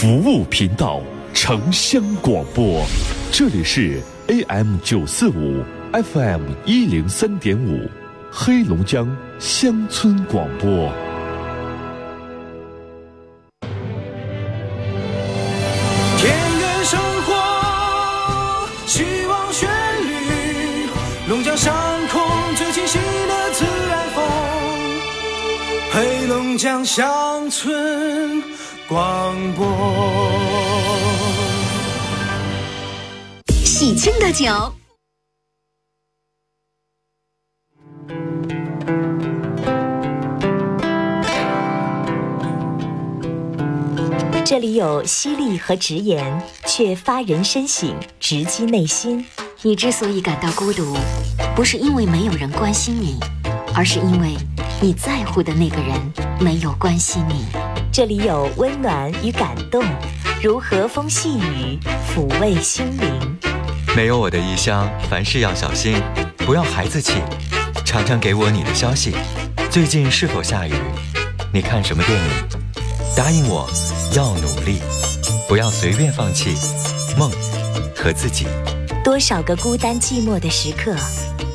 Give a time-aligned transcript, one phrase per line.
[0.00, 1.00] 服务频道，
[1.34, 2.86] 城乡广播，
[3.32, 5.60] 这里是 AM 九四五
[5.92, 7.80] ，FM 一零三点五，
[8.30, 9.08] 黑龙江
[9.40, 10.68] 乡村广播。
[16.16, 16.30] 田
[16.60, 19.68] 园生活，希望旋
[20.06, 20.86] 律，
[21.28, 21.74] 龙江上
[22.06, 22.22] 空
[22.54, 24.24] 最清新的自然风，
[25.90, 28.40] 黑龙江乡村
[28.88, 29.66] 广播。
[33.46, 34.72] 喜庆的酒，
[44.42, 49.26] 这里有犀利和直言，却发人深省，直击内心。
[49.60, 50.96] 你之所以感到孤独，
[51.54, 53.20] 不是因为没有人关心你，
[53.74, 54.34] 而是因为
[54.80, 56.00] 你在乎的那个人
[56.40, 57.44] 没有关心你。
[57.98, 59.82] 这里有温暖与感动，
[60.40, 61.76] 如和风细雨，
[62.14, 63.36] 抚慰心灵。
[63.96, 66.00] 没有我的异乡，凡事要小心，
[66.46, 67.14] 不要孩子气。
[67.84, 69.16] 常常给我你的消息，
[69.68, 70.74] 最近是否下雨？
[71.52, 72.30] 你看什么电影？
[73.16, 73.68] 答应我，
[74.14, 74.78] 要努力，
[75.48, 76.54] 不要随便放弃
[77.18, 77.28] 梦
[77.96, 78.46] 和自己。
[79.02, 80.94] 多少个孤单寂寞的时刻，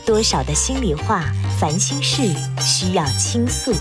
[0.05, 1.23] 多少的心里话、
[1.57, 2.21] 烦心事
[2.59, 3.73] 需要倾诉。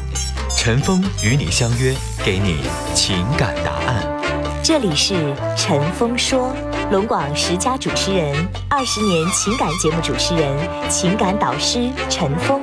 [0.64, 1.92] 陈峰与你相约，
[2.24, 2.60] 给你
[2.94, 4.22] 情感答案。
[4.62, 6.54] 这里是陈峰说，
[6.92, 8.32] 龙广十佳主持人，
[8.70, 10.56] 二十年情感节目主持人，
[10.88, 12.62] 情感导师陈峰，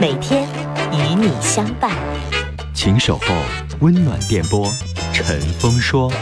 [0.00, 0.48] 每天
[0.90, 1.92] 与你相伴。
[2.74, 3.32] 请守候
[3.78, 4.68] 温暖电波，
[5.12, 6.12] 陈峰说。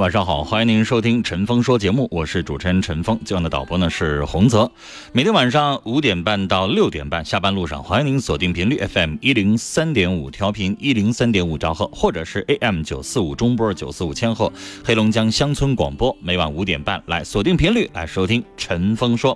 [0.00, 4.72] 晚上好，欢迎您收听《陈峰说》节目，我是主持人陈峰，今晚的导播呢是洪泽。
[5.12, 14.50] 每天晚上五点半到六点半，下班路上，欢迎您锁定频率 FM 一零三点五调频一零三点五兆赫，或者是 AM 九四五中波九四五千赫，
[14.82, 16.16] 黑龙江乡村广播。
[16.22, 19.34] 每晚五点半来锁定频率来收听《陈峰说》。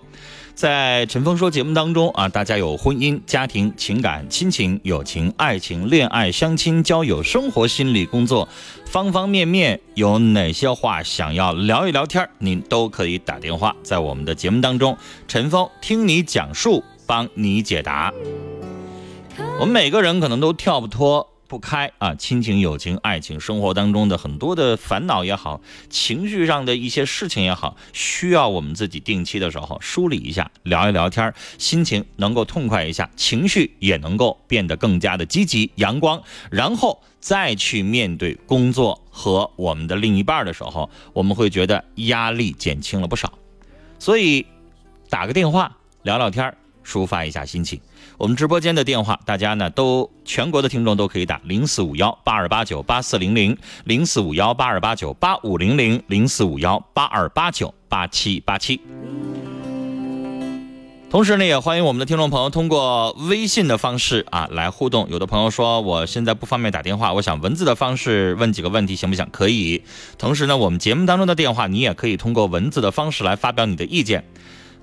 [0.54, 8.48] 在《陈峰说》节目当中啊，大家有婚姻、家庭、情感、亲情、友情、爱情、恋爱、相亲、交友、生活、心理、工作，
[8.86, 18.12] 方方面面有哪些话想要聊一聊天，您都可以打电话，在我们的节目当中，陈峰听你讲述，帮你解答。
[19.58, 21.33] 我们每个人可能都跳不脱。
[21.46, 25.60] 不开啊，亲情、友情、爱情，生活当中的很多的烦恼也好，
[25.90, 43.32] 情绪上的一些事情也好，需要我们自己定期的时候梳理一下，聊一聊天，心情能够痛快一下，情绪也能够变得更加的积极阳光，然后再去面对工作和我们的另一半的时候，我们会觉得压力减轻了不少。
[43.98, 44.46] 所以，
[45.08, 46.54] 打个电话聊聊天，
[46.84, 47.80] 抒发一下心情。
[48.16, 58.80] 我们直播间的电话，大家呢都全国的听众都可以打零四五幺八二八九八四零零零四五幺八二八九八五零零零四五幺八二八九八七八七。
[61.10, 65.08] 同时呢，也欢迎我们的听众朋友通过微信的方式啊来互动。
[65.10, 69.28] 有的朋友说我现在不方便打电话，我想文字的方式问几个问题行不行？
[69.30, 69.82] 可以。
[70.18, 74.24] 同时呢，我们节目当中的电话你也可以通过文字的方式来发表你的意见。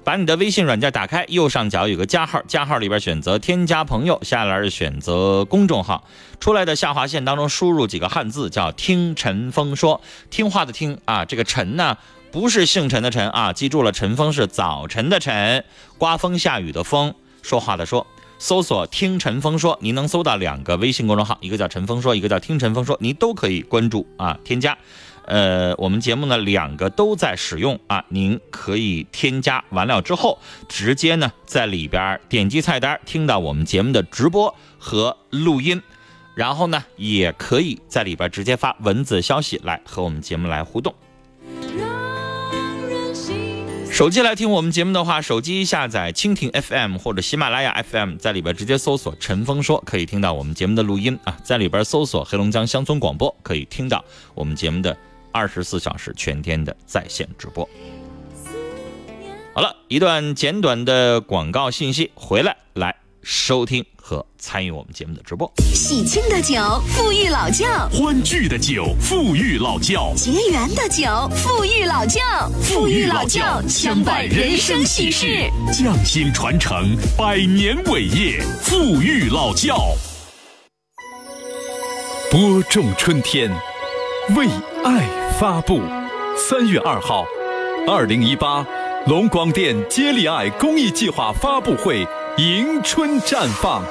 [0.03, 6.03] 把你的微信软件打开，右上角有个加号，加号里边选择添加朋友，下来是选择公众号，
[6.39, 11.97] 出来的下划线当中输入几个汉字，叫听陈峰说，听话的听啊，这个陈呢
[12.31, 15.63] 不是姓陈的陈啊，记住了，陈峰是早晨的晨，
[15.97, 18.07] 刮风下雨的风，说话的说。
[18.43, 24.75] 搜索“听陈峰说”，您能搜到两个微信公众号，一个叫陈峰说，一个叫听陈峰说，您都可以关注啊，添加。
[25.31, 30.37] 呃，我们节目呢两个都在使用啊，您可以添加完了之后，
[30.67, 35.81] 直接呢在里边点击菜单，听到我们节目的直播和录音，
[36.35, 40.93] 然后呢也可以在里边直接发文字消息来和我们节目来互动。
[43.89, 51.37] 手机来听我们节目的话，手机下载蜻蜓 FM 或者喜马拉雅 FM，在里边直接搜索“陈峰说”，可以听到我们节目的录音啊。
[51.41, 54.03] 在里边搜索“黑龙江乡村广播”，可以听到
[54.33, 54.97] 我们节目的
[55.31, 57.67] 二十四小时全天的在线直播。
[59.53, 65.51] 好了一段简短的广告信息，回来来收听和参与我们节目的直播。
[65.57, 72.21] 喜庆的酒，富裕老窖；欢聚的酒，富裕老窖，结缘的酒，富裕老窖。
[72.63, 75.49] 富裕老窖，相伴人生喜事。
[75.73, 79.93] 匠心传承，百年伟业，富裕老窖。
[82.31, 83.51] 播种春天，
[84.37, 84.47] 为
[84.85, 85.05] 爱
[85.41, 85.81] 发布。
[86.37, 87.25] 三月二号，
[87.87, 88.63] 二零一八
[89.07, 92.05] 龙广电接力爱公益计划发布会
[92.37, 93.83] 迎春绽放，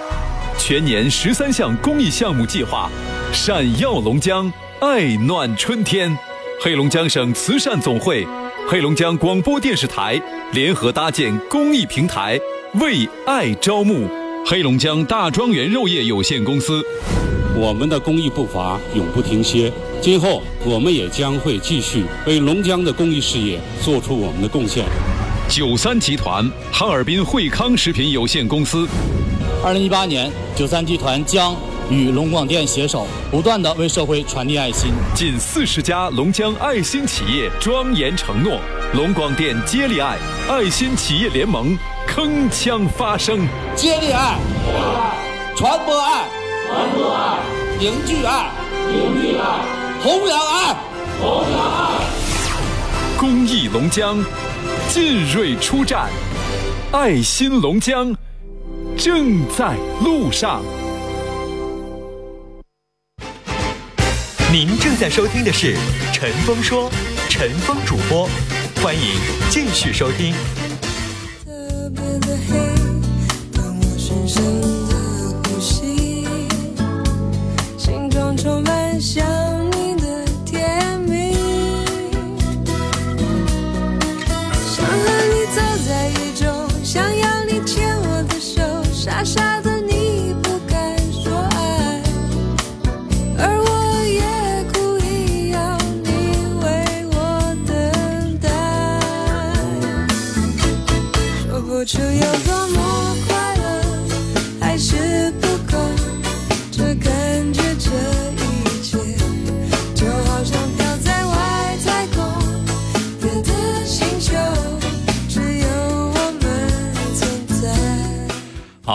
[0.57, 2.89] 全年十三项公益项目计划，
[3.33, 6.17] 闪耀龙江，爱暖春天。
[6.63, 8.25] 黑龙江省慈善总会、
[8.69, 12.39] 黑龙江广播电视台联合搭建公益平台，
[12.75, 14.09] 为爱招募。
[14.47, 16.83] 黑龙江大庄园肉业有限公司。
[17.55, 24.85] 我们的公益步伐永不停歇，今后我们也将会继续为龙江的公益事业做出我们的贡献。
[25.49, 28.89] 九三集团哈尔滨惠康食品有限公司，
[29.65, 31.55] 二零一八年，九三集团将
[31.91, 34.91] 与龙广电携手，不断的为社会传递爱心。
[35.15, 38.61] 近四十家龙江爱心企业庄严承诺，
[38.95, 40.17] 龙广电接力爱
[40.49, 41.77] 爱心企业联盟
[42.11, 43.47] 铿锵发声，
[43.77, 44.37] 接力爱，
[45.57, 46.25] 传播爱。
[46.67, 47.39] 传播爱，
[47.79, 48.51] 凝聚爱，
[48.91, 49.45] 凝聚爱，
[50.03, 50.75] 弘扬爱，
[51.21, 52.05] 弘扬爱。
[53.17, 54.19] 公益龙江，
[54.89, 56.09] 进锐出战，
[56.91, 58.13] 爱心龙江
[58.99, 60.63] 正在路上。
[64.51, 65.77] 您正在收听的是
[66.13, 66.91] 《陈峰说》，
[67.29, 68.29] 陈峰主播，
[68.83, 69.01] 欢迎
[69.49, 70.35] 继续收听。
[74.31, 74.95] 深深的
[75.43, 76.25] 呼吸，
[77.77, 79.27] 心中充满想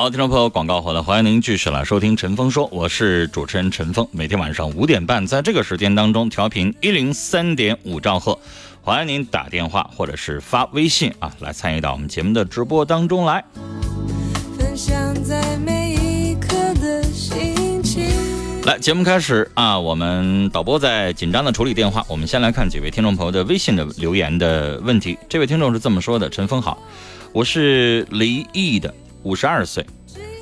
[0.05, 4.07] 好，听众朋友，广告回来，欢迎您继续来收听《陈峰说》，我是主持人陈峰。
[4.11, 8.37] 每天晚上五点半，在这个时间当中，调频一零三点五兆赫，
[8.83, 13.43] 欢迎您打电话或者是发微信啊，来参与到我们节目的直播当中来。
[14.55, 18.05] 分享在每一刻的心情。
[18.63, 19.79] 来，节目开始啊！
[19.79, 22.05] 我们导播在紧张的处理电话。
[22.07, 25.17] 我们先来看几位听众朋友的微信的留言的问题。
[25.27, 26.77] 这位听众是这么说的：“陈峰好，
[27.33, 28.93] 我是离异的，
[29.25, 29.86] 五十二岁。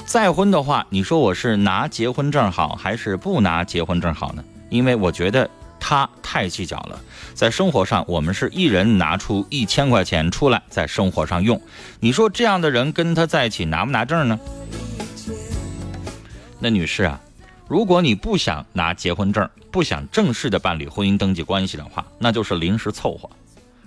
[0.06, 4.44] 再婚的话，你说我是拿结婚证好还是不拿结婚证好呢？
[4.70, 5.50] 因为我觉得
[5.80, 7.02] 他太计较了。
[7.34, 11.60] 在生活上，我们是一人拿出一千块钱出来在生活上用。
[12.02, 14.38] 你说这样的人跟他在一起拿不拿证呢？
[16.60, 17.20] 那女士啊。”
[17.70, 23.30] 如果你不想拿结婚证，不想正式的办理婚姻登记关系的话，那就是临时凑合，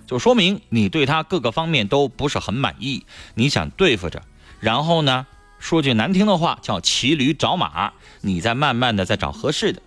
[0.07, 3.05] 就说明你对他各个方面都不是很满意，
[3.35, 4.21] 你想对付着，
[4.59, 5.25] 然后呢，
[5.59, 9.81] 说句难听的话叫骑驴找马，你再慢慢的再找合适的，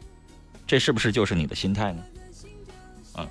[0.66, 2.02] 这是不是就是你的心态呢？
[3.18, 3.28] 嗯，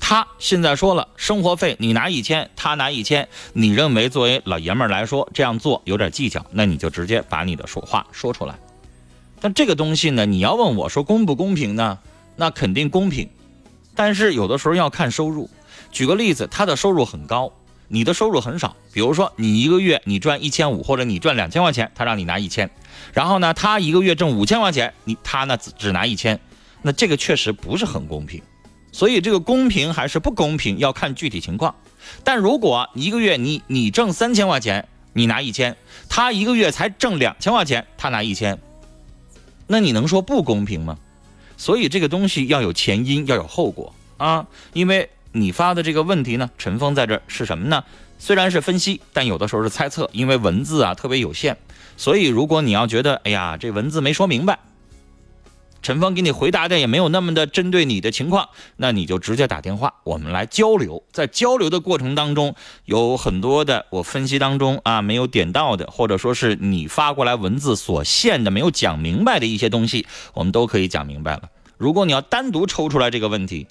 [0.00, 8.58] 他现在说了，生活费你拿一千，他拿一千，你认为作为老爷们儿来说这样做有点计较，那你就直接把你的说话说出来。
[9.40, 11.98] 但这个东西呢，你要问我说公不公平呢？
[12.36, 13.30] 那肯定公平，
[13.94, 15.48] 但是有的时候要看收入。
[15.90, 17.52] 举个例子，他的收入很高，
[17.88, 18.76] 你的收入很少。
[18.92, 22.70] 比如说，你一个月你赚一千五，或者你赚两千块钱，他让你拿一千，
[23.12, 26.40] 然后呢，他一个月挣五千块钱，你他呢只只拿一千，
[26.82, 28.42] 那这个确实不是很公平。
[28.92, 31.74] 所以这个公平还是不公平，要看具体情况。
[32.24, 35.76] 但如果一个月你你挣三千块钱，你拿一千，
[36.08, 38.58] 他一个月才挣两千块钱，他拿一千。
[39.66, 40.98] 那你能说不公平吗？
[41.58, 44.46] 所以这个东西要有前因，要有后果啊。
[44.72, 47.84] 因为你发的这个问题呢，陈峰在这儿是什么呢？
[48.18, 51.58] 虽然是分析，但有的时候是猜测，因为文字啊特别有限。
[51.98, 54.58] 所以如果你要觉得，哎呀，这文字没说明白，
[55.82, 61.04] 陈峰给你回答的也没有那么的针对你的情况，那你就直接打电话，我们来交流。
[61.12, 62.54] 在交流的过程当中，
[62.86, 71.50] 有很多的我分析当中啊没有点到的，或者说是你发过来文字所限的没有讲明白的一些东西，我们都可以讲明白了。
[71.76, 73.66] 如果你要单独抽出来这个问题，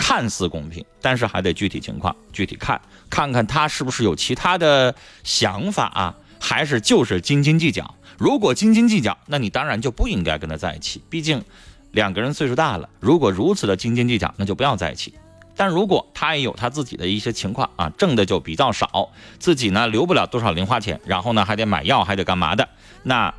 [0.00, 2.80] 看似公平，但是还得具体情况具体看，
[3.10, 7.94] 看看他是不是有其他的想法啊，还是就是斤斤计较。
[8.16, 11.02] 如果斤斤计较，那你当然就不应该跟他在一起。
[11.10, 11.44] 毕竟，
[11.90, 15.12] 两个人岁数大了，如果如此的斤斤计较，那就不要在一起。
[15.54, 22.66] 但如果他也有他自己的一些情况啊，挣的就比较少，自己呢留不了多少零花钱，然后呢还得买药，还得干嘛的，
[23.02, 23.32] 那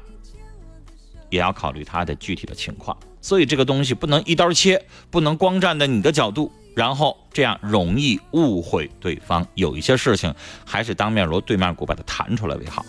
[1.32, 9.45] 也要考虑他的具体的情况所以这个东西不能一刀切，不能光站在你的角度，然后这样容易误会对方。
[9.53, 10.33] 有一些事情
[10.65, 12.83] 还是当面锣对面鼓把它谈出来为好。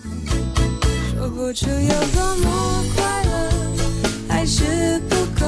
[1.15, 3.51] 说不出有多么快乐，
[4.29, 5.47] 还是不够。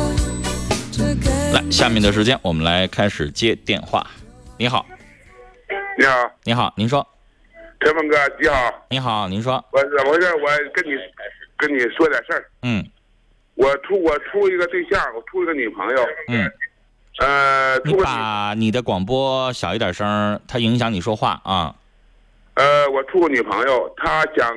[0.93, 4.07] 这个来，下面的时间我们来开始接电话。
[4.57, 4.87] 你好，
[5.99, 7.05] 你好，你好，您说，
[7.81, 10.29] 陈峰哥，你好，你好，您说，我是怎么回事？
[10.37, 10.91] 我跟你
[11.57, 12.45] 跟你说点事儿。
[12.63, 12.85] 嗯
[13.55, 16.09] 我处我处一个对象，我处一个女朋友。
[16.29, 16.51] 嗯，
[17.19, 21.75] 呃，你把你的广播小一点声儿，它影响你说话啊。
[22.55, 24.57] 呃，我处个女朋友，她想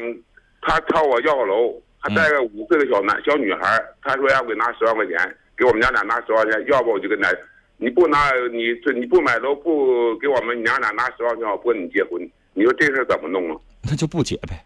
[0.62, 5.18] 她朝我要个楼，她带个五岁的小男、小女孩，她说要我给拿十万块钱，
[5.56, 7.32] 给我们娘俩拿十万块钱，要不我就跟她，
[7.78, 12.22] 你不拿你这你不买楼不给我们娘俩拿十万块钱，我不跟你结婚。
[12.54, 13.62] 你说这事怎么弄啊？
[13.84, 14.64] 那就不结呗。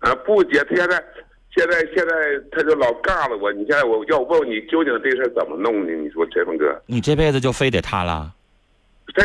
[0.00, 1.02] 啊，不结，他现在
[1.56, 2.12] 现在现在
[2.52, 3.50] 他就老尬了我。
[3.52, 5.92] 你现在我要问问你究竟这事儿怎么弄呢？
[5.92, 8.32] 你说陈峰哥，你这辈子就非得他了？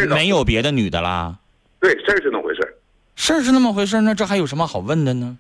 [0.10, 1.36] 没有别的女的啦？
[1.82, 2.76] 对事儿是那么回事？
[3.16, 5.38] 事儿是那么回事那，这还有什么好问的呢？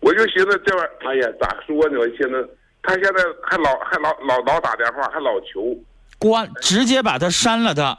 [0.00, 1.98] 我就寻思这玩意儿，哎呀，咋说呢？
[1.98, 5.74] 我寻思他现在还老还老老老打电话，还老求。
[6.18, 7.98] 关直接把他删了他，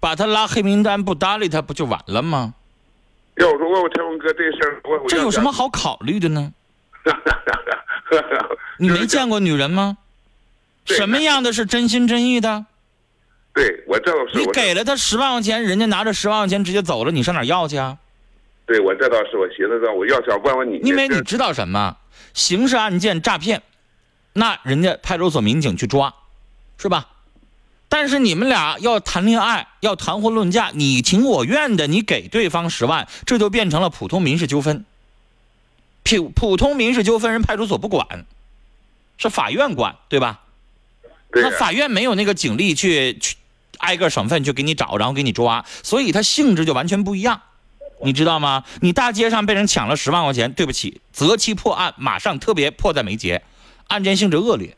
[0.00, 2.54] 把他拉黑名单，不搭理他不就完了吗？
[3.36, 6.52] 要我说问问陈峰哥这事儿，这有什么好考虑的呢？
[8.78, 9.98] 你没见过女人吗？
[10.84, 12.64] 什么样的是真心真意的？
[13.54, 17.98] 对我这倒是，你给了他十万块钱，人家拿着十万块钱直接走了，你上哪要去啊？
[18.66, 21.96] 对我这倒是，我寻思着我要想问问你，这因为你知道什么？
[22.34, 23.62] 刑事案件诈骗，
[24.34, 26.14] 那人家派出所民警去抓，
[26.78, 27.08] 是吧？
[27.88, 34.84] 但是你们俩要谈恋爱，要谈婚论嫁，你情我愿的，你给对方十万，这就变成了普通民事纠纷。
[36.16, 38.24] 普普通民事纠纷人派出所不管，
[39.18, 40.40] 是法院管，对吧？
[41.30, 43.36] 那法院没有那个警力去去
[43.78, 47.42] 挨个省份去给你找，然后给你抓，所以它性质就完全不一样，
[48.02, 48.64] 你知道吗？
[48.80, 53.42] 你大街上被人抢了十万块钱，对不起，择期破案，马上特别迫在眉睫，
[53.88, 54.76] 案件性质恶劣。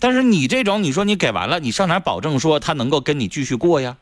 [0.00, 3.96] 但是你这种，你说你给完了，你上哪儿保证说他能够跟你继续过呀？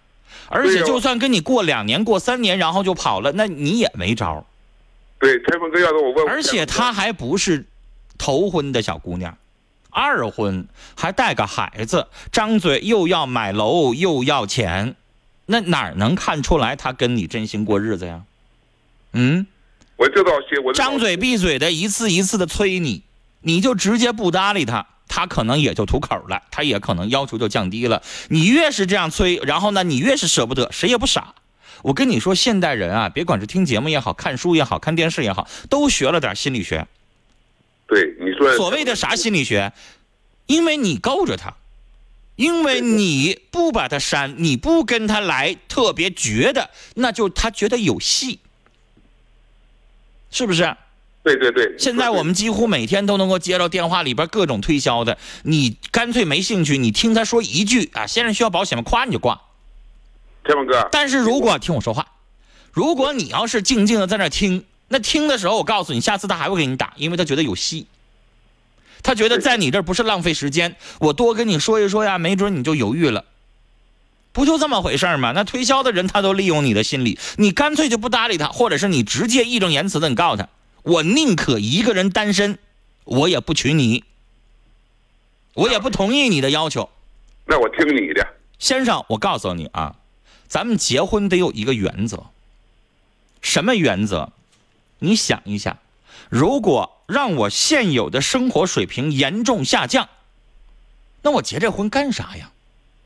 [0.49, 4.44] 而且就算跟你过两年、过三年，然后就跑了，那你也没招儿。
[5.18, 7.64] 对陈峰哥要是我问，而且她还不是
[8.18, 9.37] 头婚的小姑娘，
[9.90, 14.97] 二婚还带个孩子，张嘴又要买楼又要钱，
[15.47, 18.23] 那哪能看出来她跟你真心过日子呀？
[19.12, 19.47] 嗯，
[19.97, 23.02] 我这倒是我张嘴闭嘴的一次一次的催你，
[23.42, 28.02] 你就直接不搭理他，他可能也就吐口了，他也可能要求就降低了。
[28.28, 31.35] 你越是这样催，然后呢，你越是舍不得，谁也不傻。
[31.84, 36.86] 我跟你说，现代人啊，别管是听节目也好看书也好看电视也好，都学了点心理学。
[37.86, 39.70] 对你说所谓的啥心理学？
[40.46, 41.54] 因为你勾着他，
[42.36, 48.38] 因为你不把他删，你不跟他来特别绝的，那就他觉得有戏，
[50.30, 50.74] 是不是？
[51.22, 58.84] 对对对，现在我们几乎每天都能够接到电话里边各种推销的，你干脆没兴趣，你听他说一句啊，先生需要保险吗？
[58.84, 59.38] 咵你就挂。
[60.44, 62.06] 陈峰哥，但是如果听我说话，
[62.72, 67.86] 如果你要是静静的在那听，那听的时候，我告诉你，下次他还会给你打，因为他觉得有戏。
[69.02, 73.24] 他觉得在你这儿不是浪费时间，我多跟你说一说呀，没准你就犹豫了。
[74.32, 75.32] 不就这么回事吗？
[75.32, 80.48] 那推销的人他都利用你的心理，你干脆就不搭理他，或者是你直接义正言辞的你告诉他，
[80.82, 82.58] 我宁可一个人单身，
[83.04, 84.02] 我也不娶你，
[85.54, 86.88] 我也不同意你的要求。
[87.46, 88.26] 那我听你的。
[88.58, 89.94] 先生，我告诉你啊，
[90.54, 92.26] 咱们结婚得有一个原则。
[93.42, 94.30] 什么原则？
[95.00, 95.78] 你想一下，
[96.30, 100.08] 如果让我现有的生活水平严重下降，
[101.23, 102.52] 那我结这婚干啥呀？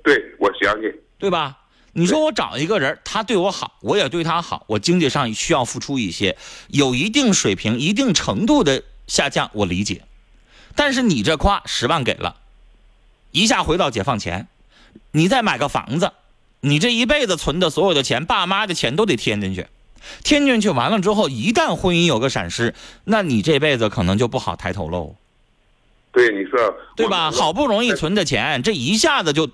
[0.05, 0.93] 对，我相信。
[1.17, 1.61] 对吧？
[1.95, 6.37] 你说我找一个人，他对我好，我也对他好，我经济上需要付出一些，
[6.67, 10.05] 有一定水平、一定程度的下降，我理解。
[10.77, 12.37] 但是你这夸十万给了，
[13.31, 14.49] 一下回到解放前，
[15.13, 16.13] 你再买个房子，
[16.61, 19.67] 你这一辈子存的所有的钱，爸妈的钱都得添进去，
[20.25, 22.75] 添进去完了之后，一旦婚姻有个闪失，
[23.05, 25.15] 那你这辈子可能就不好抬头喽。
[26.11, 26.59] 对，你说
[26.97, 27.31] 对吧？
[27.31, 29.49] 好不容易存的钱，这一下子就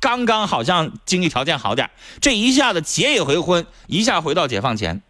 [0.00, 5.00] 刚刚好像经济条件好点儿这一下子结一回婚，一下回到解放前，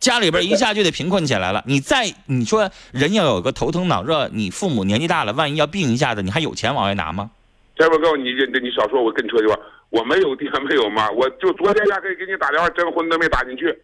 [0.00, 1.62] 家里边一下就得贫困起来了。
[1.66, 7.30] 你再你说人要有个头疼脑热，你父母年纪大了，万一要病一下子，你还有钱往外拿吗？
[7.76, 9.56] 这我告诉你，你你少说，我跟你说句话，
[9.94, 13.80] 我没有爹没有妈，我就昨天压根给你打电话征婚都没打进去。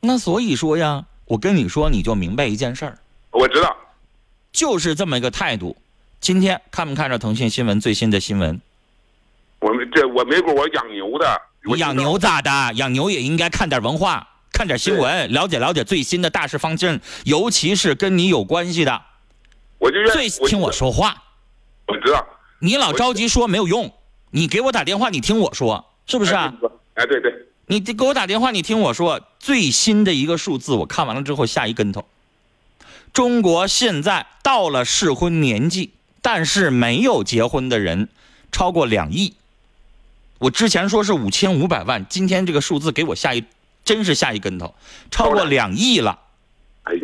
[0.00, 2.98] 那所以说呀，我跟你说，你就明白一件事儿，
[3.30, 3.76] 我知道，
[4.50, 5.76] 就是这么一个态度。
[6.20, 8.58] 今天看没看着腾讯新闻最新的新闻？
[9.58, 11.42] 我们这我没过，我养牛的。
[11.66, 12.72] 我养牛咋的？
[12.76, 19.02] 养牛也应该看点文化，看点新闻，了解了解最新的大事方针，尤其是跟你有关系的。
[19.76, 21.14] 我就愿最听我说话。
[21.88, 22.26] 我知道。
[22.60, 23.92] 你老着急说没有用，
[24.30, 26.54] 你给我打电话，你听我说，是不是啊？
[26.94, 27.34] 哎，对对。
[27.66, 32.04] 你给我打电话，你听我说，最新的一个数字，我看完了之后下一跟头。
[33.12, 38.08] 中国现在到了适婚年纪，但是没有结婚的人
[38.52, 39.34] 超过两亿。
[40.38, 43.44] 我之前说是五千五百万，今天这个数字给我下一，
[43.84, 44.74] 真是下一跟头，
[45.10, 46.18] 超过两亿了。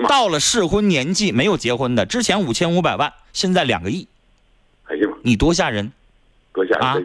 [0.09, 4.09] 到了适婚年纪没有结婚的，之前五千五百万，现在两个亿。
[4.85, 5.17] 哎呀妈！
[5.23, 5.93] 你多吓人！
[6.81, 6.97] 啊，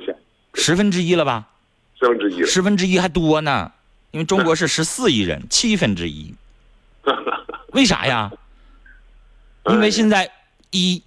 [0.53, 1.47] 十分之一了吧？
[1.99, 2.45] 十分之一。
[2.45, 3.71] 十分之一还多呢，
[4.11, 6.33] 因为中国是十四亿人，七分之一。
[7.73, 8.31] 为啥呀？
[9.65, 10.31] 因为现在
[10.71, 11.03] 一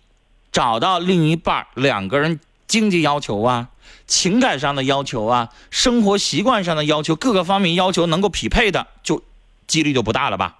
[0.52, 3.68] 找到另一半，两个人经济要求啊、
[4.06, 9.22] 情感上的要求啊、生活习惯上的要求，各个方面要求能够匹配的，就
[9.66, 10.58] 几率就不大了吧？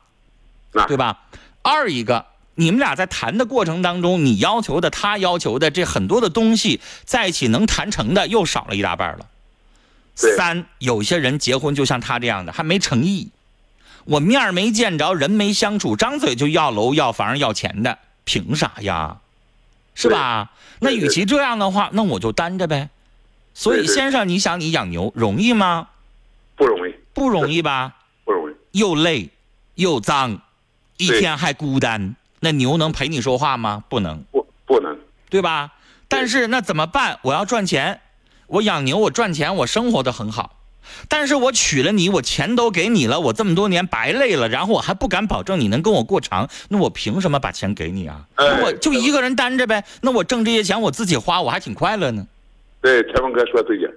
[0.89, 1.23] 对吧？
[1.63, 9.27] 二一个，你们俩在谈的过程当中，你要求的，他要求的，这很多的东西在一起能谈成的，又少了一大半了。
[10.15, 13.31] 三，有些人结婚就像他这样的，还没诚意。
[14.05, 19.19] 我面儿没见着，人没相处，张嘴就要楼要房要钱的，凭啥呀？
[19.95, 20.51] 是吧？
[20.81, 22.91] 那与其这样的话，那我就单着呗。
[23.55, 25.89] 所以，先生，你想你养牛容易吗？
[26.57, 26.95] 不容易。
[27.13, 27.95] 不容易吧？
[28.25, 28.55] 不容易。
[28.73, 29.31] 又累，
[29.77, 30.41] 又脏，
[30.97, 33.83] 一天还孤单，那牛能陪你说话吗？
[33.89, 34.23] 不能。
[34.31, 34.97] 不，不能。
[35.31, 35.73] 对吧？
[36.07, 37.19] 但是那怎么办？
[37.23, 38.03] 我要赚钱，
[38.47, 40.61] 我养牛，我赚钱，我生活的很好。
[41.09, 48.27] 但是我娶了你，我钱都给你了，我这么多年白累了，然后我还不敢保证你能跟我过长，那我凭什么把钱给你啊？
[48.37, 49.83] 那我就一个人单着呗。
[50.03, 52.27] 那我挣这些钱我自己花，我还挺快乐呢。
[52.83, 53.89] 对，陈峰哥说对呀。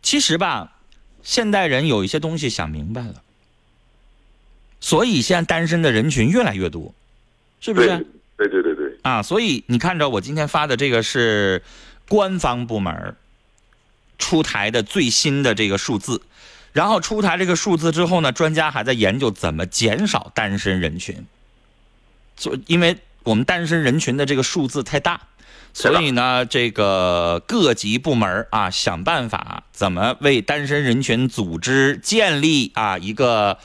[0.00, 0.72] 其实吧，
[1.24, 3.14] 现代人有一些东西想明白了，
[4.80, 6.94] 所以现在单身的人群越来越多，
[7.60, 7.88] 是不是？
[8.36, 8.98] 对对对对。
[9.02, 11.62] 啊，所以你看着我今天发的这个是
[12.08, 13.16] 官方部门
[14.18, 16.22] 出台的最新的这个数字。
[16.72, 21.26] 然后出台这个数字之后呢，专家还在研究怎么减少单身人群。
[22.36, 25.22] 就因为我们单身人群的这个数字太大，
[25.72, 33.58] 所以呢，这个各级部门啊，想办法怎么为单身人群组织建立啊一个，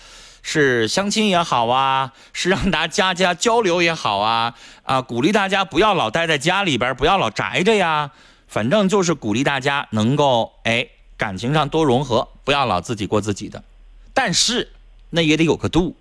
[0.43, 4.53] 是相亲也好啊，是让大家家交流也好啊，
[4.83, 8.11] 啊，鼓励大家不要老待在家里边，不要老宅着呀，
[8.47, 10.87] 反正就是鼓励大家能够哎。
[11.15, 13.63] 感情上多融合，不要老自己过自己的，
[14.13, 14.69] 但是
[15.11, 15.95] 那也得有个度，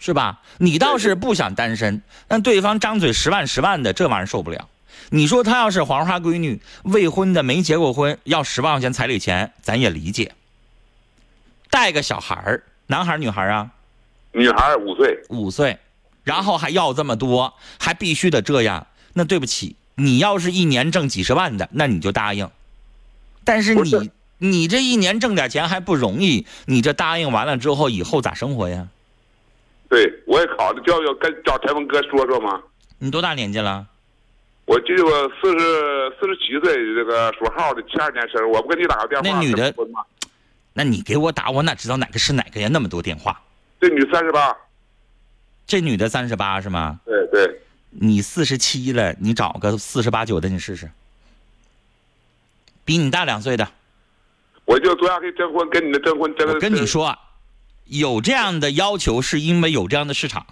[0.00, 0.40] 是吧？
[0.58, 4.68] 你倒是不想单身，但对方张嘴十万十万的，这玩意儿受不了。
[5.10, 10.34] 你说他要是黄花闺女，未婚的没结过婚，要十万块钱彩礼钱，咱也理解。
[11.70, 13.70] 带个小孩儿，男孩儿女孩儿啊？
[14.34, 15.22] 女孩儿五岁。
[15.30, 15.78] 五岁，
[16.22, 18.86] 然后还要这么多，还必须得这样。
[19.14, 22.50] 那对不起，你要是一年挣几十万的，那你就答应。
[23.44, 24.10] 但是你。
[24.38, 28.88] 你这一年挣点钱还不容易，你这答应完了之后，以后咋生活呀？
[29.88, 32.60] 对，我也考虑叫要跟找陈峰哥说说嘛。
[32.98, 33.86] 你多大年纪了？
[34.66, 39.30] 我记得我四十四十七岁，这个属号的，七二年生，我不给你打个电话。
[39.30, 39.72] 那女的，
[40.74, 42.68] 那你给我打，我哪知道哪个是哪个呀？
[42.70, 43.40] 那么多电话。
[43.84, 44.56] 这女三十八。
[45.66, 47.00] 这女的三十八是吗？
[47.04, 47.60] 对对。
[47.90, 50.90] 你四十七了，你找个四十八九的你试试。
[52.82, 53.68] 比你大两岁的。
[54.64, 56.48] 我就昨天跟征婚，跟你的征婚征。
[56.48, 57.18] 我跟你说，
[57.84, 60.46] 有这样的要求，是因为有这样的市场。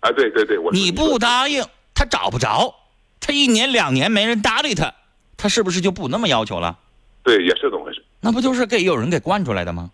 [0.00, 0.72] 啊，对对对，我。
[0.72, 2.74] 你不答应，他找不着，
[3.20, 4.92] 他一年两年没人搭理他，
[5.36, 6.76] 他是不是就不那么要求了？
[7.22, 8.04] 对，也是这么回事。
[8.20, 9.92] 那不就是给有人给惯出来的吗？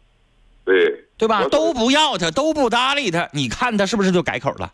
[0.64, 1.04] 对。
[1.16, 1.44] 对吧？
[1.48, 4.72] 都不要他，都不搭理他，你看他是不是就改口了？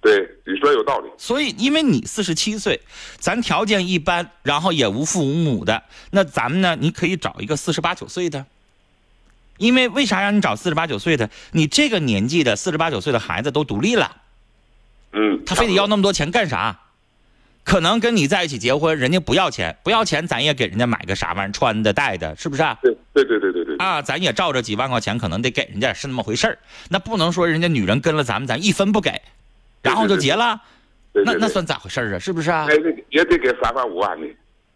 [0.00, 1.08] 对，你说有道理。
[1.16, 2.78] 所以，因为你四十七岁，
[3.18, 6.76] 咱条件一般，然后也无父无母的，那咱们呢？
[6.78, 8.44] 你可以找一个四十八九岁的。
[9.56, 11.30] 因为为啥让你找四十八九岁的？
[11.52, 14.16] 你这个年纪的四十八九岁的孩子都独立了。
[15.12, 15.42] 嗯。
[15.46, 16.80] 他非得要那么多钱干啥？
[17.64, 22.62] 可能跟你在一起结婚，人家不要钱，不要钱，咱也给人家买个啥玩意儿穿的戴的，是不是？
[22.62, 23.76] 啊对对对对对对。
[23.78, 26.58] 啊，咱也照着几万块钱，可能得给人家是那么回事儿。
[26.90, 29.20] 那不能说人家女人跟了咱们，咱一分不给。
[29.82, 30.60] 然后就结了，
[31.12, 32.18] 那那算咋回事儿啊？
[32.18, 32.66] 是不是啊？
[33.10, 34.26] 也得给三万五万的，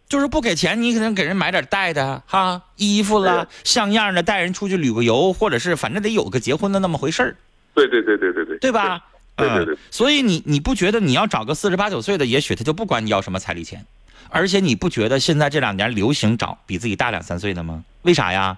[0.07, 7.35] 就是不给钱，你可能给人买点带的哈，衣服啦，像样的，带人出去旅个游，或者是反正得有个结婚的那么回事儿。
[7.75, 8.99] 对对对对对对，对吧？
[9.39, 9.77] 对对对。
[9.89, 13.85] 所以你你不觉得你要找个四十八九岁的，也许他就不管你要什么彩礼钱，
[14.29, 17.83] 而且你不觉得现在这两年流行找比自己大两三岁的吗？
[18.03, 18.57] 为啥呀？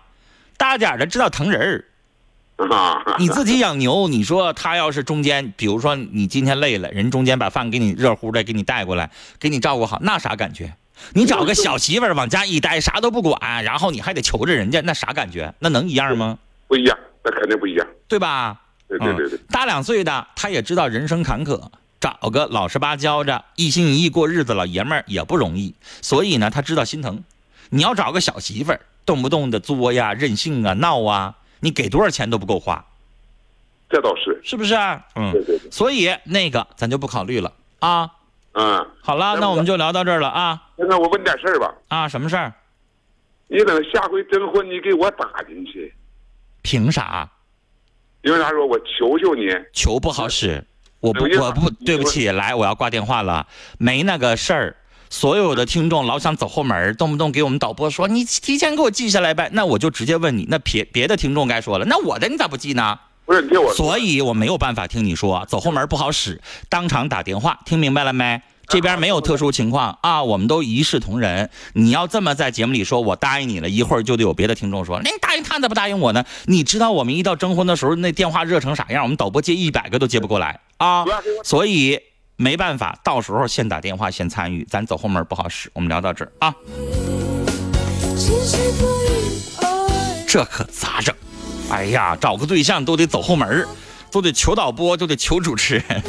[0.57, 1.85] 大点儿的知道疼人儿。
[2.69, 10.75] 啊，你自己养牛，你说他要是中间，比如说你今天累了，人中间把饭给你热乎的给你带过来，给你照顾好，那啥感觉？
[11.13, 15.51] 你找个小媳妇儿往家一待，啥都不管，然后你还得求着人家，那啥感觉？
[15.57, 16.37] 那能一样吗？
[16.67, 17.87] 不一样，那肯定不一样。
[18.07, 18.61] 对吧？
[18.97, 27.23] 对对对对，大两岁的他也知道人生坎坷，找个老实巴交的、一心一意过日子老爷们儿也不容易，所以呢，他知道心疼。
[27.69, 32.85] 你要找个小媳妇儿，动不动的作呀、任性啊、闹啊，你给多少钱都不够花。
[33.89, 35.01] 这倒是，是不是啊？
[35.15, 35.71] 嗯，对对对。
[35.71, 38.11] 所以那个咱就不考虑了啊。
[38.53, 40.61] 嗯，好了，那我们就聊到这儿了啊。
[40.75, 41.73] 那我问点事儿吧。
[41.87, 42.53] 啊，什么事儿？
[43.47, 45.93] 你等下回征婚，你给我打进去。
[46.61, 47.29] 凭啥？
[48.23, 49.47] 因为他说我求求你。
[49.73, 50.63] 求不好使，
[50.99, 54.75] 我不，我不对不起，来，我要挂电话了，没那个事儿。
[55.09, 62.97] 所有的听众老想走后门，动不动给我们导播说你提前给我记下来呗，那我就直接问你，那别别的听众该说了，那我的你咋不记呢？
[63.25, 68.41] 不是你听我，所以我没有办法听你说，走后门不好使，当场打电话，听明白了没？
[68.71, 71.49] 这边没有特殊情况啊，我们都一视同仁。
[71.73, 76.23] 你要这么在节目里说，我答应你了，一会儿就得有别的听众说，那你答应他咋不答应我呢？
[76.45, 79.03] 你知道我们一到征婚的时候，那电话热成啥样？
[79.03, 81.03] 我们导播接一百个都接不过来啊，
[81.43, 81.99] 所以
[82.37, 85.69] 没办法，到时候先打电话先参与，咱走后门不好使。
[85.73, 86.55] 我们聊到这儿啊，
[90.25, 91.13] 这可咋整？
[91.69, 93.67] 哎呀，找个对象都得走后门，
[94.11, 96.01] 都得求导播，都得求主持人。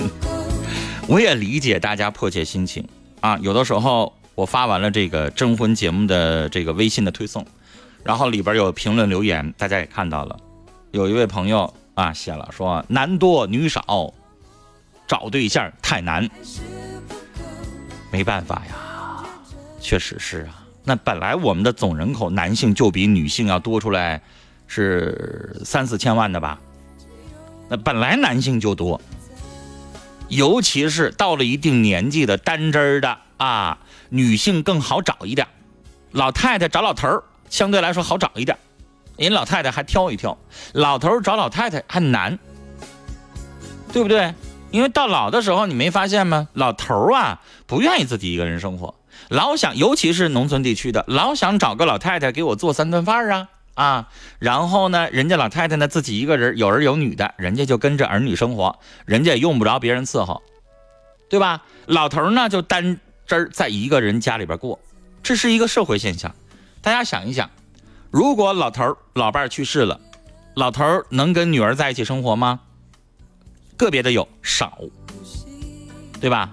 [1.12, 2.88] 我也理解大家迫切心情
[3.20, 7.46] 啊，有的时候我发完了这个征婚节目的这个微信的推送，
[8.02, 10.34] 然后里边有评论留言，大家也看到了，
[10.90, 14.14] 有一位朋友啊写了说男多女少，
[15.06, 16.26] 找对象太难，
[18.10, 19.22] 没办法呀，
[19.82, 24.22] 确实是啊，那本来我们的总人口男性就比女性要多出来
[24.66, 26.58] 是三四千万的吧，
[27.68, 28.98] 那本来男性就多。
[30.32, 35.46] 尤其是到了一定年纪的单针的啊，女性更好找一点。
[36.10, 38.56] 老太太找老头儿相对来说好找一点，
[39.18, 40.38] 人老太太还挑一挑，
[40.72, 42.38] 老头儿找老太太还难，
[43.92, 44.34] 对不对？
[44.70, 46.48] 因为到老的时候，你没发现吗？
[46.54, 48.94] 老头儿啊不愿意自己一个人生活，
[49.28, 53.48] 老想，尤其是农村地区的，老想找个老太太给我做三顿饭啊。
[53.74, 54.08] 啊，
[54.38, 60.42] 然后呢，人家老太太呢自己一个人有儿有女的，人家就跟着儿女生活，人家也用不着别人伺候，
[61.30, 61.62] 对吧？
[61.86, 64.78] 老头呢就单真在一个人家里边过，
[65.22, 66.34] 这是一个社会现象。
[66.82, 67.50] 大家想一想，
[68.10, 69.98] 如果老头老伴去世了，
[70.54, 72.60] 老头能跟女儿在一起生活吗？
[73.78, 74.78] 个别的有少，
[76.20, 76.50] 对吧？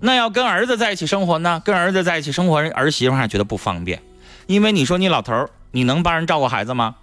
[0.00, 1.60] 那要跟儿子在一起生活呢？
[1.64, 4.02] 跟儿子在一起生活，人儿媳妇还觉得不方便，
[4.46, 6.94] 因为你说你老头你能帮人照顾孩子吗？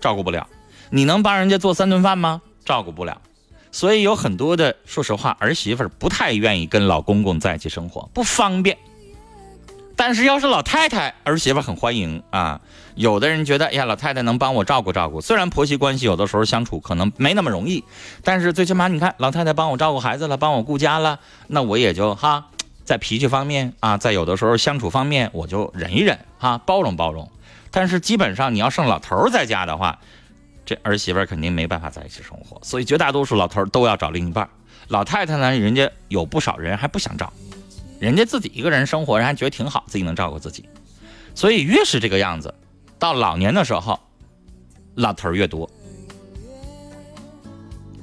[0.00, 0.46] 照顾不了。
[0.90, 2.42] 你能帮人家做三顿饭吗？
[2.64, 3.20] 照顾不了。
[3.70, 8.76] 所以有很多的，说实话，儿媳妇不太愿意跟老公公在一起生活，不方便。
[9.96, 12.60] 但是要是老太太，儿媳妇很欢迎啊。
[12.94, 15.20] 有的人觉得，哎呀，老太太能帮我照顾照顾。
[15.20, 17.82] 虽然婆媳关系有的时候相处可能没那么容易，
[18.22, 22.48] 但是最起码你看，老太太帮我照顾孩子了，帮我顾家了，那我也就哈，
[22.84, 27.30] 在脾气方面啊，在有的时候相处方面，我就忍一忍哈，包容包容。
[27.72, 29.98] 但是基本上你要剩老头在家的话，
[30.64, 34.48] 这儿媳妇肯定没办法在一起生活，所以绝大多数老头都要找另一半。
[34.88, 37.32] 老太太呢，人家有不少人还不想找，
[37.98, 40.68] 人家自己一个人生活，人还觉得挺好，自己能照顾自己。
[41.34, 42.54] 所以越是这个样子，
[42.98, 43.98] 到老年的时候，
[44.94, 45.68] 老头越多。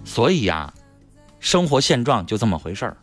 [0.04, 0.74] 所以呀，
[1.40, 2.98] 生活现状就这么回事儿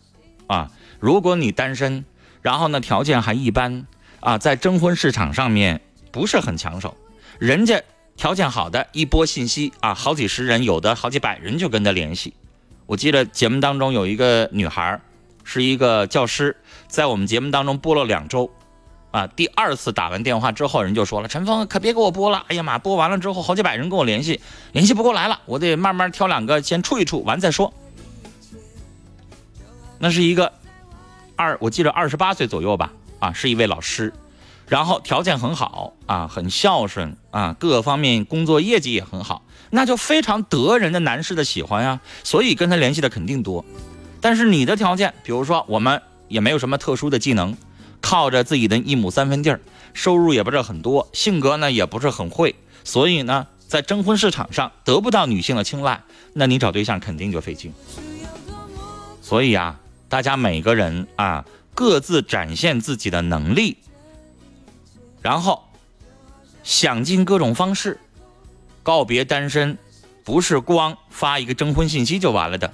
[0.49, 0.73] 啊。
[0.99, 2.05] 如果你单身，
[2.43, 3.87] 然后呢条件还一般
[4.19, 5.81] 啊，在征婚市场上面。
[6.17, 6.97] 不是很抢手，
[7.39, 7.83] 人家
[8.17, 12.33] 条件好的一波信息啊，好几十人，有的好几百人就跟他联系。
[12.87, 14.99] 我记得节目当中有一个女孩，
[15.45, 16.57] 是一个教师，
[16.89, 18.51] 在我们节目当中播了两周，
[19.11, 24.41] 啊，第二次打完电话之后，人就说了：“陈峰，可别给我播了，哎呀妈，播完了之后好几百人跟我联系，
[24.73, 27.71] 联系不过来了，我得慢慢挑两个先处一处，完再说。”
[30.01, 30.51] 那是一个
[31.37, 34.11] 二，我记得二十八岁左右吧，啊，是一位老师。
[34.69, 42.01] 然后条件很好啊，很孝顺啊，各个方面工作业绩也很好，那就非常得人的男士的喜欢呀。
[42.25, 43.65] 所以跟他联系的肯定多。
[44.21, 47.57] 但是你的条件，比如说我们也没有什么特殊的技能，
[48.01, 49.61] 靠着自己的一亩三分地儿，
[49.95, 56.03] 收入也不是很多，性格呢也不是很会，所以呢，在征婚市场上得不到女性的青睐，
[56.33, 57.73] 那你找对象肯定就费劲。
[59.23, 61.45] 所以啊，大家每个人啊。
[61.79, 63.77] 各自展现自己的能力，
[65.27, 65.65] 然后
[66.63, 67.99] 想尽各种方式
[68.85, 69.77] 告别单身，
[70.23, 72.73] 不是光发一个征婚信息就完了的。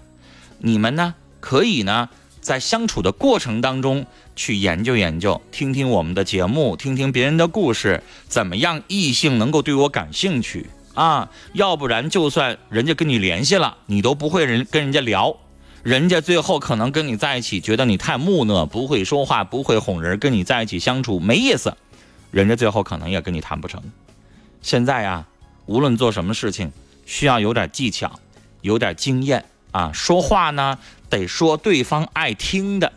[0.58, 2.10] 你们呢，可以呢，
[2.42, 4.04] 在相处的过程当中
[4.36, 11.30] 去研究研究，听听我们的节目，听听别人的故事，怎么样异性能够对我感兴趣啊？
[11.54, 15.34] 要不然，就算人家跟你联系了，你都不会人跟人家聊。
[15.82, 21.74] 人家最后可能跟你在一起，觉得你太木讷，不会说话，不会哄人，跟你在一起相处没意思，
[22.32, 23.80] 人家最后可能也跟你谈不成。
[24.62, 25.26] 现在呀，
[25.66, 26.72] 无论做什么事情，
[27.04, 28.18] 需要有点技巧，
[28.62, 29.92] 有点经验啊。
[29.92, 30.78] 说话呢，
[31.10, 32.92] 得说对方爱听的。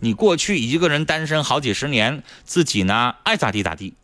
[0.00, 3.94] 你过去一个人单身好几十年，自己呢爱咋地咋地，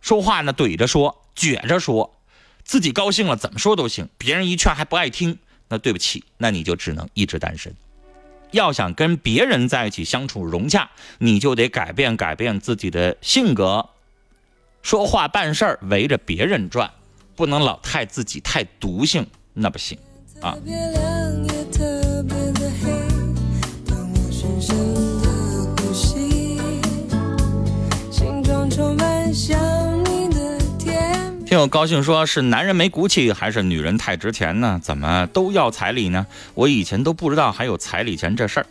[0.00, 2.16] 说话呢怼着说，撅着说，
[2.64, 5.38] 自己高兴了怎么说都行，别人一劝还不爱听。
[5.68, 7.74] 那对不起，那你就只能一直单身。
[8.52, 13.90] 要想跟别人在一起相处融洽，你就得改变改变自己的性格，
[14.84, 16.90] 说话办事儿围着别人转，
[17.34, 19.98] 不能老太自己太独性，那不行
[20.42, 20.54] 啊。
[31.46, 34.78] 听友高兴说：“是男人没骨气，还是女人太值钱呢？
[34.82, 36.26] 怎么都要彩礼呢？
[36.52, 38.66] 我以前都不知道还有彩礼钱这事儿。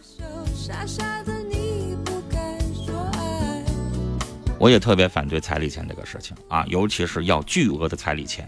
[4.64, 8.48] 我也特别反对彩礼钱这个事情啊，尤其是要巨额的彩礼钱。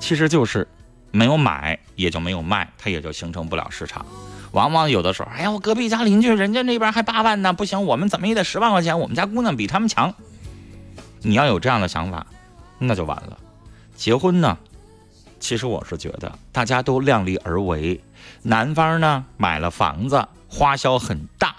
[0.00, 0.66] 其实就是
[1.12, 4.04] 没有买也就没有卖，它也就形成不了市场。
[4.50, 10.12] 往往有的时候，哎呀，我隔壁家邻居人家那边还八万呢，不行，我们怎么也得十万块钱，我们家姑娘比他们强。
[11.20, 12.26] 你要有这样的想法。”
[12.80, 13.38] 那就完了。
[13.94, 14.58] 结婚呢，
[15.38, 18.02] 其实我是觉得大家都量力而为。
[18.42, 21.54] 男方呢买了房子，花销很大，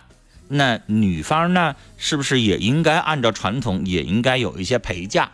[0.50, 5.30] 那女方呢是不是也应该按照传统，也应该有一些陪嫁，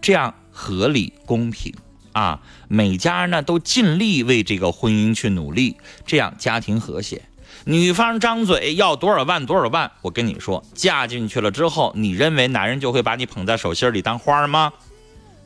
[0.00, 1.74] 这样合理公平
[2.12, 2.40] 啊？
[2.68, 7.22] 每家呢都尽力为这个婚姻去努力，这样家庭和谐。
[7.66, 14.72] 女方张嘴要多少万多少万，我跟你说，嫁进去了之后，你认为男人就会把你捧在手心里当花吗？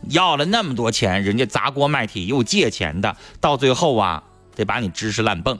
[0.09, 4.23] 要了那么多钱，人家砸锅卖铁又借钱的，到最后啊，
[4.57, 5.59] 得把你支持烂蹦，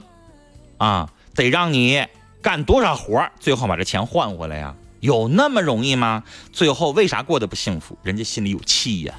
[0.77, 2.05] 啊，得让你
[2.41, 4.73] 干多少活最后把这钱换回来呀？
[5.01, 6.23] 有那么容易吗？
[6.51, 7.97] 最后为啥过得不幸福？
[8.03, 9.13] 人家心里有气呀。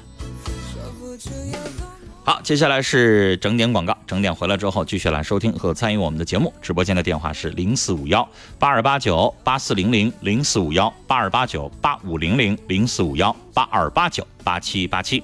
[2.23, 6.53] 好，接下来是整点广告，整点回来之后继续来收听和参与我们的节目。
[6.61, 8.27] 直播间的电话是零四五幺
[8.59, 15.23] 八二八九八四零零零四五幺八二八九八五零零零四五幺八二八九八七八七。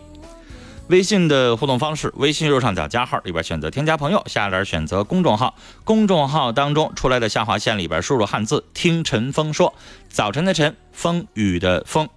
[0.90, 9.74] 微信的互动方式：微信右上角加号里边选择添加朋友，下边选择公众号，公众号当中出来的下划线里边输入汉字“听陈峰说”，
[10.08, 12.08] 早晨的晨，风雨的风，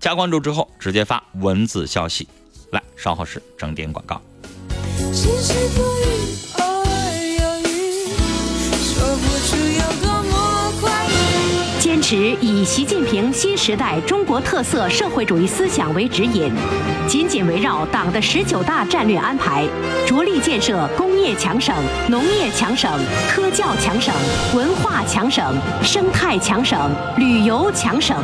[0.00, 2.26] 加关注之后直接发文字消息。
[2.72, 4.20] 来，稍后是整点广告。
[11.94, 16.52] 坚持以习近平新时代中国特色社会主义思想为指引，
[17.06, 19.64] 紧紧围绕党的十九大战略安排，
[20.04, 21.72] 着力建设工业强省、
[22.08, 22.90] 农业强省、
[23.30, 24.12] 科教强省、
[24.56, 28.16] 文化强省、生态强省、旅游强省，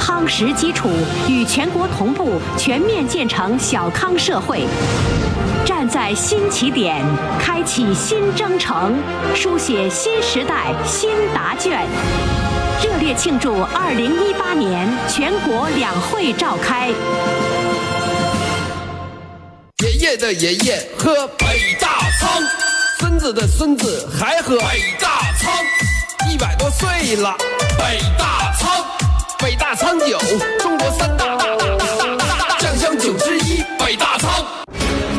[0.00, 0.88] 夯实基础，
[1.28, 4.64] 与全国同步全面建成小康社会，
[5.62, 7.04] 站在新起点，
[7.38, 8.94] 开启新征程，
[9.34, 11.86] 书写新时代新答卷。
[12.82, 16.88] 热烈庆祝二零一八年全国两会召开。
[19.82, 22.42] 爷爷的爷爷喝北大仓，
[22.98, 25.52] 孙子的孙子还喝北大仓，
[26.30, 27.34] 一百多岁了，
[27.78, 28.84] 北大仓，
[29.38, 30.18] 北大仓酒，
[30.58, 31.66] 中国三大大大
[32.18, 34.30] 大大大酱香酒之一，北大仓。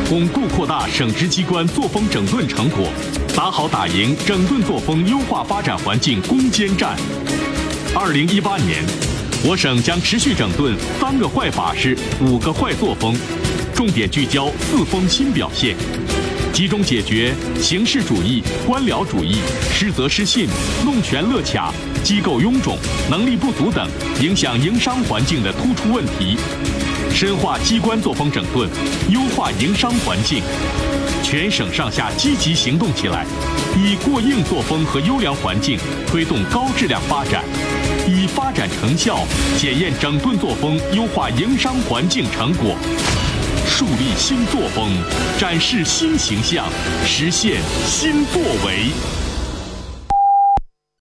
[0.08, 2.90] 巩固大省直机关作风整顿成果，
[3.36, 6.98] 打好打赢整顿作风优化发展环境攻坚战。
[7.94, 8.84] 二零一八年，
[9.44, 13.16] 我省将持续整顿三个坏法式、五个坏作风，
[13.74, 15.76] 重点聚焦四风新表现，
[16.52, 19.38] 集中解决形式主义、官僚主义、
[19.72, 20.48] 失责失信、
[20.84, 21.74] 弄权乐卡、
[22.04, 22.78] 机构臃肿、
[23.10, 23.88] 能力不足等
[24.22, 26.38] 影响营商环境的突出问题，
[27.16, 28.70] 深化机关作风整顿，
[29.08, 30.44] 优化营商环境。
[31.24, 33.26] 全省上下积极行动起来，
[33.74, 37.42] 以过硬作风和优良环境推动高质量发展，
[38.06, 39.26] 以发展成效
[39.58, 42.76] 检验整顿作风、优化营商环境成果，
[43.66, 44.92] 树立新作风，
[45.40, 46.66] 展示新形象，
[47.06, 49.25] 实现新作为。